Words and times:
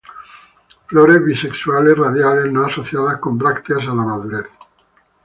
Flores 0.87 1.23
bisexuales, 1.23 1.95
radiales, 1.95 2.51
no 2.51 2.65
asociadas 2.65 3.19
con 3.19 3.37
brácteas 3.37 3.83
a 3.87 3.93
la 3.93 4.03
madurez. 4.03 4.47